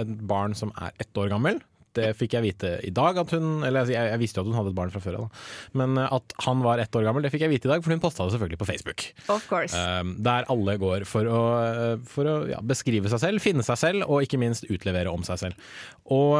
[0.00, 1.60] et barn som er ett år gammel.
[1.96, 3.18] Det fikk jeg vite i dag.
[3.22, 5.46] At hun, eller jeg, jeg visste jo at hun hadde et barn fra før av.
[5.78, 7.94] Men uh, at han var ett år gammel, det fikk jeg vite i dag, for
[7.94, 9.06] hun posta det selvfølgelig på Facebook.
[9.32, 9.76] Of course.
[9.76, 11.42] Um, der alle går for å,
[12.10, 15.42] for å ja, beskrive seg selv, finne seg selv, og ikke minst utlevere om seg
[15.44, 15.70] selv.
[16.10, 16.36] Og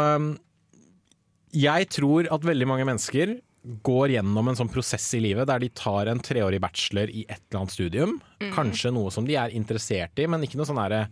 [1.56, 3.38] jeg tror at veldig mange mennesker
[3.85, 7.42] går gjennom en sånn prosess i livet der de tar en treårig bachelor i et
[7.51, 8.14] eller annet studium.
[8.55, 11.03] Kanskje noe som de er interessert i, men ikke noe, sånn derre,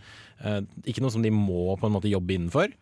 [0.40, 2.72] eh, ikke noe som de må på en måte jobbe innenfor.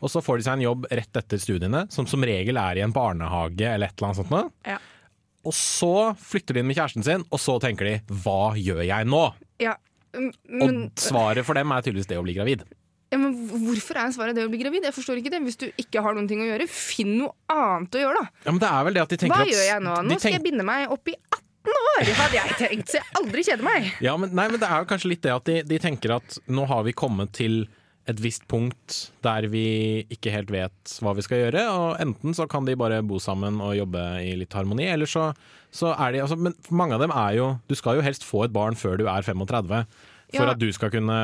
[0.00, 2.84] Og så får de seg en jobb rett etter studiene, som som regel er i
[2.84, 4.50] en barnehage eller et eller annet sånt noe.
[4.68, 4.78] Ja.
[5.44, 9.06] Og så flytter de inn med kjæresten sin, og så tenker de 'hva gjør jeg
[9.06, 9.76] nå?' Ja.
[10.14, 12.62] Men, Og svaret for dem er tydeligvis det å bli gravid.
[13.14, 13.36] Ja, men
[13.68, 14.88] hvorfor er svaret det å bli gravid?
[14.88, 15.40] Jeg forstår ikke det.
[15.46, 18.42] Hvis du ikke har noen ting å gjøre, finn noe annet å gjøre, da.
[18.48, 19.94] Ja, men det er vel det at de tenker Hva at gjør jeg nå?
[20.08, 23.46] Nå skal jeg binde meg opp i 18 år, hadde jeg tenkt, så jeg aldri
[23.46, 23.88] kjeder meg.
[24.04, 26.38] Ja, men, nei, men det er jo kanskje litt det at de, de tenker at
[26.50, 27.62] nå har vi kommet til
[28.10, 32.44] et visst punkt der vi ikke helt vet hva vi skal gjøre, og enten så
[32.50, 35.30] kan de bare bo sammen og jobbe i litt harmoni, eller så,
[35.72, 38.44] så er de altså, Men mange av dem er jo Du skal jo helst få
[38.44, 39.84] et barn før du er 35.
[40.36, 41.18] For, at du skal kunne,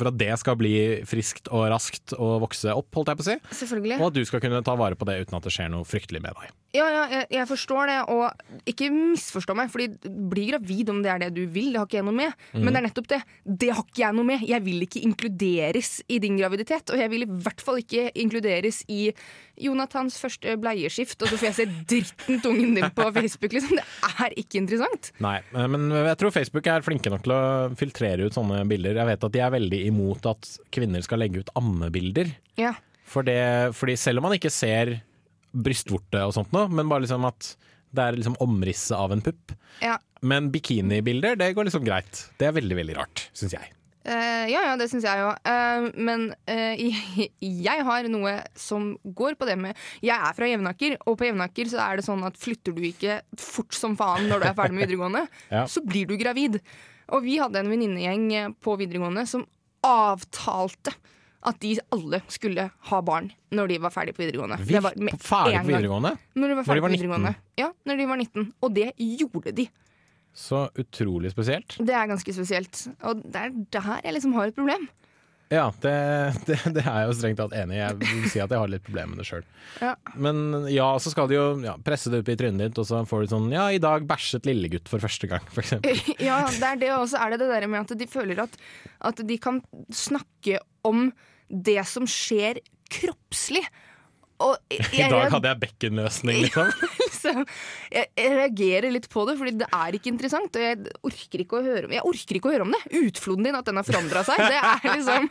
[0.00, 0.74] for at det skal bli
[1.08, 3.38] friskt og raskt og vokse opp, holdt jeg på å si.
[3.64, 3.98] Selvfølgelig.
[4.00, 6.22] Og at du skal kunne ta vare på det uten at det skjer noe fryktelig
[6.24, 6.54] med deg.
[6.74, 11.12] Ja, ja, jeg, jeg forstår det, og ikke misforstå meg, fordi bli gravid om det
[11.12, 12.34] er det du vil, det har ikke jeg noe med.
[12.56, 13.20] Men det er nettopp det.
[13.44, 14.42] Det har ikke jeg noe med.
[14.48, 18.82] Jeg vil ikke inkluderes i din graviditet, og jeg vil i hvert fall ikke inkluderes
[18.90, 19.06] i
[19.62, 23.78] Jonathans første bleieskift, og så får jeg se dritten til ungen din på Facebook, liksom.
[23.78, 25.12] Det er ikke interessant.
[25.22, 27.42] Nei, eh, men jeg tror Facebook er flinke nok til å
[27.78, 28.98] filtrere ut sånne bilder.
[28.98, 32.34] Jeg vet at de er veldig imot at kvinner skal legge ut ammebilder.
[32.58, 32.74] Ja.
[33.06, 34.96] For det, fordi selv om man ikke ser
[35.54, 37.54] brystvorte og sånt noe, men bare liksom at
[37.94, 39.54] det er liksom omrisset av en pupp.
[39.84, 39.96] Ja.
[40.26, 42.24] Men bikinibilder, det går liksom greit.
[42.40, 43.70] Det er veldig, veldig rart, syns jeg.
[44.04, 45.30] Uh, ja, ja, det syns jeg jo.
[45.46, 46.74] Uh, men uh,
[47.68, 51.70] jeg har noe som går på det med Jeg er fra Jevnaker, og på Jevnaker
[51.70, 54.76] så er det sånn at flytter du ikke fort som faen når du er ferdig
[54.76, 55.64] med videregående, Ja.
[55.70, 56.58] så blir du gravid.
[57.14, 59.46] Og vi hadde en venninnegjeng eh, på videregående som
[59.84, 60.92] avtalte
[61.44, 64.58] at de alle skulle ha barn når de var ferdig på videregående.
[64.64, 66.14] Vi, Det var med ferdig på videregående?
[66.34, 66.98] Når de var Når de ferdig var på 19?
[66.98, 67.34] videregående.
[67.60, 68.52] Ja, når de var 19.
[68.64, 69.68] Og det gjorde de.
[70.34, 71.76] Så utrolig spesielt.
[71.78, 72.86] Det er ganske spesielt.
[73.06, 74.88] Og det er der jeg liksom har et problem.
[75.52, 75.92] Ja, det,
[76.48, 77.82] det, det er jeg jo strengt tatt enig i.
[77.82, 79.44] Jeg vil si at jeg har litt problemer med det sjøl.
[79.84, 79.92] Ja.
[80.16, 83.02] Men ja, så skal de jo ja, presse det opp i trynet ditt, og så
[83.06, 86.00] får du sånn Ja, i dag bæsjet lillegutt for første gang, eksempel.
[86.30, 88.56] Ja, det er det, og så er det det der med at de føler at,
[89.12, 89.60] at de kan
[89.94, 91.12] snakke om
[91.54, 92.60] det som skjer
[92.92, 93.64] kroppslig.
[94.44, 96.70] Og I dag hadde jeg bekkenløsning, liksom.
[97.04, 97.40] liksom
[97.94, 100.58] jeg, jeg reagerer litt på det, fordi det er ikke interessant.
[100.58, 102.82] Og jeg orker ikke å høre om, jeg orker ikke å høre om det.
[103.04, 105.30] Utfloden din, at den har forandra seg, det er liksom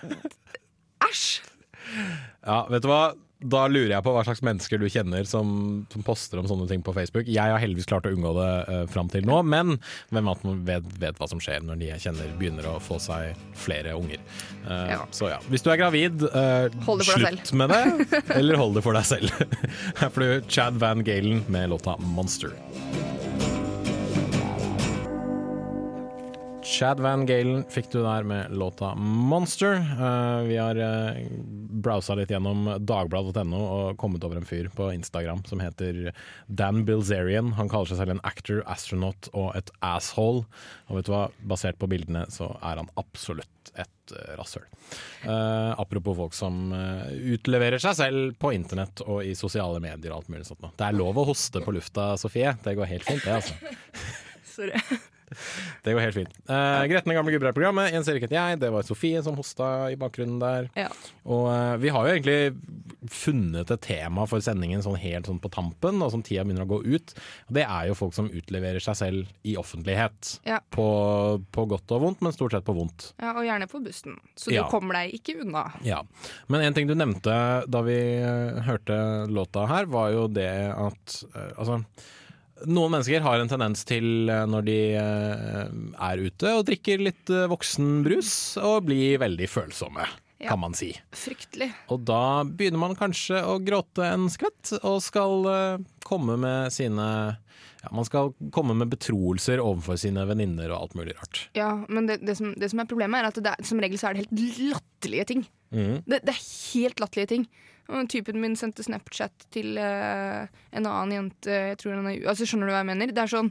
[1.10, 1.28] Æsj!
[2.44, 3.02] Ja, vet du hva?
[3.40, 5.52] Da lurer jeg på hva slags mennesker du kjenner som,
[5.92, 7.28] som poster om sånne ting på Facebook.
[7.30, 9.78] Jeg har heldigvis klart å unngå det uh, fram til nå, men
[10.12, 10.28] hvem
[10.68, 14.20] vet, vet hva som skjer når de jeg kjenner begynner å få seg flere unger.
[14.66, 15.00] Uh, Ja.
[15.14, 16.68] Så ja, hvis du er gravid, uh,
[17.06, 17.82] slutt med det,
[18.36, 19.32] eller hold det for deg selv.
[20.00, 22.56] Her får du Chad Van Galen med låta 'Monster'.
[26.70, 29.80] Chad Van Galen fikk du der med låta 'Monster'.
[29.98, 31.18] Uh, vi har uh,
[31.82, 36.12] browsa litt gjennom dagbladet.no og kommet over en fyr på Instagram som heter
[36.46, 37.56] Dan Bilzerian.
[37.58, 40.46] Han kaller seg selv en actor, astronaut og et asshole.
[40.86, 44.70] Og vet du hva, basert på bildene så er han absolutt et uh, rasshøl.
[45.26, 50.22] Uh, apropos folk som eh, utleverer seg selv på internett og i sosiale medier og
[50.22, 50.70] alt mulig sånt.
[50.78, 52.54] Det er lov å hoste på lufta, Sofie.
[52.62, 53.58] Det går helt fint, det, altså.
[54.54, 55.00] Sorry.
[55.84, 56.34] Det går helt fint.
[56.50, 57.92] Uh, Gretne gamle gubber er programmet.
[57.94, 58.60] Jens Erik heter jeg.
[58.62, 60.68] Det var Sofie som hosta i bakgrunnen der.
[60.78, 60.88] Ja.
[61.24, 62.38] Og uh, vi har jo egentlig
[63.10, 66.72] funnet et tema for sendingen sånn helt sånn på tampen, og som tida begynner å
[66.74, 67.14] gå ut.
[67.48, 70.34] Det er jo folk som utleverer seg selv i offentlighet.
[70.48, 70.58] Ja.
[70.74, 73.10] På, på godt og vondt, men stort sett på vondt.
[73.22, 74.66] Ja, og gjerne på bussen, så du Ja.
[74.70, 75.64] kommer deg ikke unna.
[75.86, 76.02] Ja.
[76.52, 77.32] Men en ting du nevnte
[77.70, 79.00] da vi eh, hørte
[79.32, 81.80] låta her, var jo det at uh, altså
[82.68, 85.70] noen mennesker har en tendens til, eh, når de eh,
[86.10, 90.06] er ute og drikker litt eh, voksenbrus, å bli veldig følsomme,
[90.40, 90.48] Ja.
[90.48, 90.90] kan man si.
[91.12, 91.70] Fryktelig.
[91.92, 95.44] Og da begynner man kanskje å gråte en skvett, og skal
[96.04, 97.36] komme med sine
[97.82, 101.46] ja, Man skal komme med betroelser overfor sine venninner og alt mulig rart.
[101.56, 103.96] Ja, men det, det, som, det som er problemet, er at det er, som regel
[104.00, 105.46] så er det helt latterlige ting.
[105.72, 106.02] Mm.
[106.04, 106.42] Det, det er
[106.74, 107.46] helt latterlige ting.
[107.88, 112.46] Og typen min sendte Snapchat til uh, en annen jente jeg tror han er, altså
[112.46, 113.14] Skjønner du hva jeg mener?
[113.16, 113.50] Det er sånn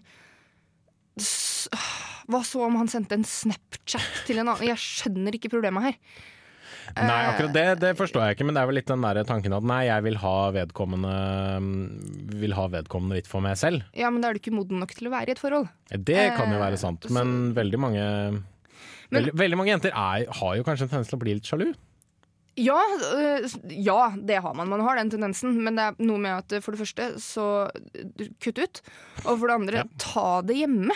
[2.29, 4.67] Hva så om han sendte en Snapchat til en annen?
[4.69, 5.97] Jeg skjønner ikke problemet her.
[6.97, 9.19] Nei, Eh, akkurat det, det forstår jeg ikke, men det er vel litt den der
[9.27, 11.11] tanken at nei, jeg vil ha vedkommende
[12.39, 13.83] Vil ha vedkommende litt for meg selv.
[13.97, 15.69] Ja, men da er du ikke moden nok til å være i et forhold.
[15.93, 18.05] Det kan jo Eh, være sant, men veldig mange
[19.13, 21.69] veldig, veldig mange jenter er, har jo kanskje en tendens til å bli litt sjalu.
[22.59, 22.77] Ja,
[23.15, 24.67] øh, ja, det har man.
[24.71, 25.55] Man har den tendensen.
[25.63, 27.45] Men det er noe med at øh, for det første, så
[27.95, 28.81] øh, kutt ut.
[29.25, 29.83] Og for det andre, Ja.
[30.01, 30.95] ta det hjemme.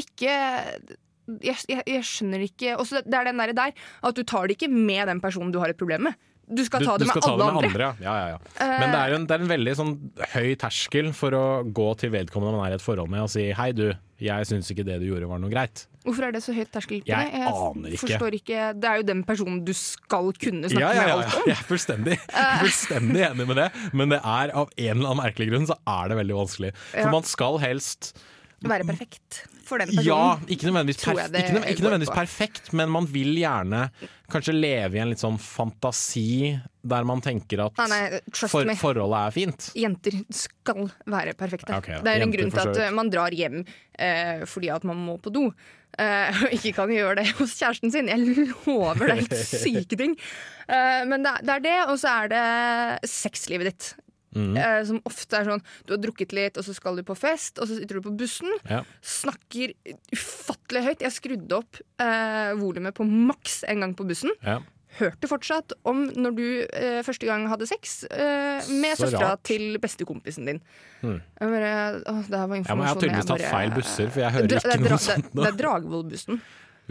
[0.00, 3.70] Ikke jeg, jeg, jeg skjønner ikke Også det er den der, der
[4.04, 6.16] at du tar det ikke med den personen du har et problem med.
[6.44, 7.86] Du skal ta det du skal med ta alle det med andre.
[7.88, 8.04] andre.
[8.04, 8.66] Ja, ja, ja.
[8.80, 9.92] Men det er, en, det er en veldig sånn
[10.34, 13.46] høy terskel for å gå til vedkommende man er i et forhold med og si
[13.56, 13.86] hei du,
[14.20, 15.86] jeg syns ikke det du gjorde var noe greit.
[16.04, 17.42] Hvorfor er det så høyt terskel på Jeg det?
[17.48, 18.00] aner ikke.
[18.04, 18.58] forstår ikke.
[18.76, 21.48] Det er jo den personen du skal kunne snakke Ja, ja, ja, med alt om.
[21.48, 25.22] Jeg er fullstendig, er fullstendig enig med det, men det er av en eller annen
[25.24, 26.72] merkelig grunn så er det veldig vanskelig.
[26.92, 28.12] For man skal helst
[28.64, 30.06] Være perfekt for den personen.
[30.06, 33.82] Ja, ikke nødvendigvis, perf ikke, nødvendigvis, ikke nødvendigvis perfekt, men man vil gjerne
[34.32, 39.20] kanskje leve i en litt sånn fantasi der man tenker at Nei, nei, for, forholdet
[39.20, 39.68] er fint.
[39.80, 41.78] Jenter skal være perfekte.
[41.80, 45.16] Okay, det er en grunn til at man drar hjem eh, fordi at man må
[45.24, 45.46] på do.
[45.96, 48.12] eh, og ikke kan gjøre det hos kjæresten sin.
[48.12, 48.20] Jeg
[48.66, 50.16] lover, det er helt syke ting.
[50.68, 53.92] Eh, men det, det er det, og så er det sexlivet ditt.
[54.34, 54.56] Mhm.
[54.58, 57.58] Eh, som ofte er sånn Du har drukket litt, og så skal du på fest,
[57.62, 58.50] og så sitter du på bussen.
[58.68, 58.82] Ja.
[59.00, 59.74] Snakker
[60.14, 61.02] ufattelig høyt.
[61.06, 64.32] Jeg skrudde opp eh, volumet på maks en gang på bussen.
[64.42, 64.60] Ja.
[64.94, 70.46] Hørte fortsatt om når du eh, første gang hadde sex eh, med søstera til bestekompisen
[70.46, 70.60] din.
[71.02, 71.16] Mm.
[71.40, 71.72] Jeg bare,
[72.06, 74.52] å, det her var Ja, men jeg har tydeligvis tatt feil busser, for jeg hører
[74.52, 75.42] Dra- ikke det noe sånt Det, nå.
[75.42, 76.38] det er Dragvoll-bussen.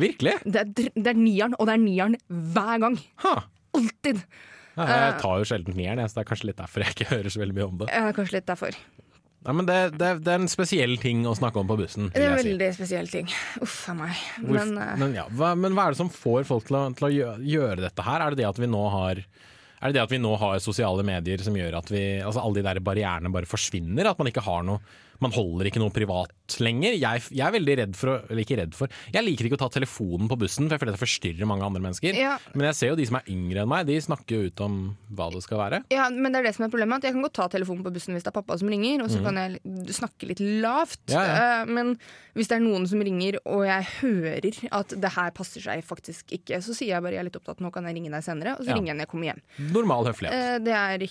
[0.03, 0.33] Virkelig?
[0.43, 2.99] Det, er det er nieren, og det er nieren hver gang.
[3.23, 3.33] Ha.
[3.79, 4.19] Alltid.
[4.73, 7.33] Ja, jeg tar jo sjelden nieren, så det er kanskje litt derfor jeg ikke hører
[7.33, 7.89] så veldig mye om det.
[7.93, 8.77] Ja, kanskje litt derfor.
[9.43, 12.07] Ja, men det, det, det er en spesiell ting å snakke om på bussen.
[12.13, 12.77] Det er en veldig si.
[12.79, 13.31] spesiell ting.
[13.63, 14.19] Uff a meg.
[14.39, 17.09] Men eh, men, ja, hva, men hva er det som får folk til å, til
[17.09, 18.23] å gjøre dette her?
[18.23, 19.19] Er det det at vi nå har
[19.83, 22.61] er det det at vi nå har sosiale medier som gjør at vi, altså alle
[22.61, 24.07] de der barrierene bare forsvinner?
[24.07, 24.79] At man ikke har noe
[25.21, 26.95] Man holder ikke noe privat lenger?
[26.97, 29.69] Jeg, jeg er veldig redd for Eller ikke redd for Jeg liker ikke å ta
[29.73, 32.17] telefonen på bussen, for jeg føler at det forstyrrer mange andre mennesker.
[32.17, 32.35] Ja.
[32.53, 34.79] Men jeg ser jo de som er yngre enn meg, de snakker jo ut om
[35.13, 35.81] hva det skal være.
[35.93, 37.01] ja, men det er det som er problemet.
[37.03, 39.11] At jeg kan godt ta telefonen på bussen hvis det er pappa som ringer, og
[39.13, 39.27] så mm.
[39.27, 41.01] kan jeg snakke litt lavt.
[41.13, 41.35] Ja, ja.
[41.61, 41.95] Eh, Men
[42.37, 44.49] hvis det er noen som ringer, og jeg hører
[44.79, 47.61] at det her passer seg faktisk ikke, så sier jeg bare jeg er litt opptatt,
[47.63, 49.41] nå kan jeg ringe deg senere, og så ringer jeg når jeg kommer hjem.
[49.73, 50.33] Normal høflighet.
[50.53, 51.07] Eh, Det er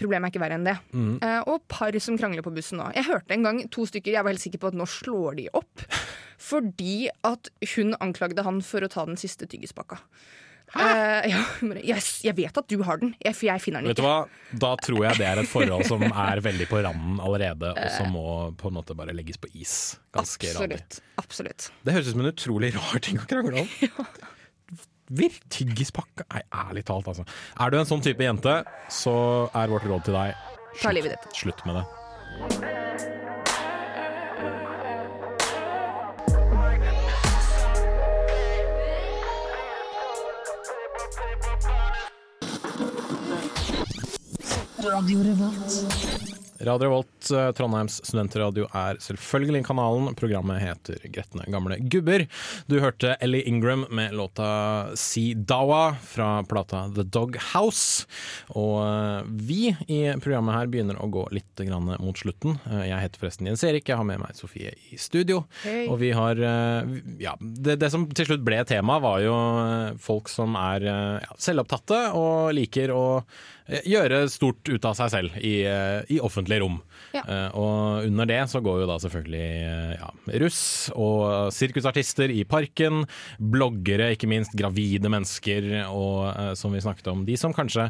[0.00, 0.72] Problemet er ikke verre enn det.
[0.96, 1.18] Mhm.
[1.20, 2.86] Eh, Og par som krangler på bussen nå.
[2.96, 5.48] Jeg hørte en gang to stykker, jeg var helt sikker på at nå slår de
[5.56, 5.86] opp.
[6.40, 10.00] Fordi at hun anklagde han for å ta den siste tyggispakka.
[10.70, 13.90] Uh, ja, bare, yes, jeg vet at du har den, jeg, for jeg finner den
[13.90, 14.10] Vet du ikke.
[14.12, 14.58] hva?
[14.62, 18.12] Da tror jeg det er et forhold som er veldig på randen allerede, og som
[18.14, 18.26] må
[18.60, 19.72] på en måte bare legges på is.
[20.14, 20.78] Ganske radig.
[20.78, 21.00] Absolutt.
[21.24, 21.70] Absolutt.
[21.82, 24.06] Det høres ut som en utrolig rar ting å krangle om.
[25.20, 26.28] Virk tyggispakke?
[26.30, 27.26] Nei, ærlig talt, altså.
[27.58, 28.60] Er du en sånn type jente,
[28.94, 29.16] så
[29.50, 30.38] er vårt råd til deg
[30.78, 32.86] Slutt, slutt med det.
[44.82, 45.24] Radio
[46.78, 50.14] Revolt, eh, Trondheims studentradio, er selvfølgelig kanalen.
[50.16, 52.26] Programmet heter Gretne gamle gubber.
[52.68, 58.06] Du hørte Ellie Ingram med låta Si Dawa fra plata The Dog House.
[58.56, 62.56] Og eh, vi i programmet her begynner å gå litt grann mot slutten.
[62.70, 65.44] Eh, Jeg heter forresten Jens Erik, jeg har med meg Sofie i studio.
[65.64, 65.86] Hei.
[65.88, 66.36] Og vi har
[67.20, 69.36] Ja, det, det som til slutt ble tema, var jo
[70.00, 73.04] folk som er ja, selvopptatte og liker å
[73.86, 76.78] gjøre stort ut av seg selv i, eh, i offentlig rom.
[77.14, 77.22] Ja.
[77.22, 80.10] Eh, og under det så går jo da selvfølgelig eh, ja,
[80.42, 80.62] russ
[80.94, 83.04] og sirkusartister i parken,
[83.38, 87.88] bloggere, ikke minst gravide mennesker, og eh, som vi snakket om, de som kanskje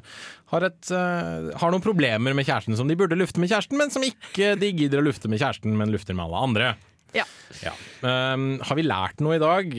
[0.52, 3.92] har, et, eh, har noen problemer med kjæresten som de burde lufte med kjæresten, men
[3.92, 6.74] som ikke de gidder å lufte med kjæresten, men lufter med alle andre.
[7.16, 7.26] Ja.
[7.64, 7.72] Ja.
[8.06, 9.74] Um, har vi lært noe i dag?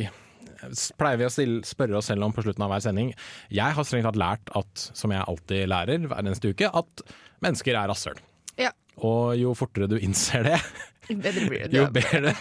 [1.00, 3.13] Pleier vi å stille, spørre oss selv om på slutten av hver sending.
[3.54, 7.06] Jeg har strengt tatt lært at, som jeg alltid lærer hver eneste uke, at
[7.43, 8.21] mennesker er rasshøl.
[8.62, 8.74] Ja.
[9.02, 10.60] Og jo fortere du innser det,
[11.26, 11.78] Bedre blir det.
[11.78, 12.34] jo bedre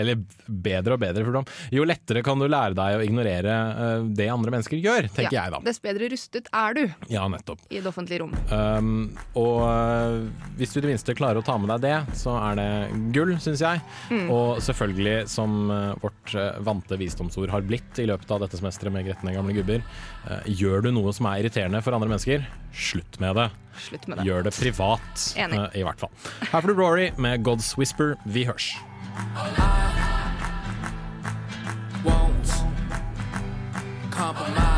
[0.00, 1.48] Eller bedre og bedre, for dem.
[1.74, 5.52] Jo lettere kan du lære deg å ignorere eh, det andre mennesker gjør, tenker jeg
[5.54, 5.60] da.
[5.66, 6.82] Dess bedre rustet er du
[7.12, 7.62] Ja, nettopp.
[7.70, 8.34] i det offentlige rom.
[8.50, 8.92] Um,
[9.38, 10.18] og øh,
[10.58, 12.68] hvis du i det minste klarer å ta med deg det, så er det
[13.16, 13.82] gull, syns jeg.
[14.32, 16.34] Og selvfølgelig, som øh, vårt
[16.66, 19.84] vante visdomsord har blitt i løpet av dette semesteret med Gretne gamle gubber,
[20.48, 23.48] gjør du noe som er irriterende for andre mennesker, slutt med det.
[23.84, 24.24] Slutt med det.
[24.28, 26.10] Gjør det privat, øh, i hvert fall.
[26.50, 28.13] Her får du Rory med God's Whisper.
[28.14, 28.32] Summer.
[28.34, 28.76] Vi hørs.
[34.10, 34.73] Compromise.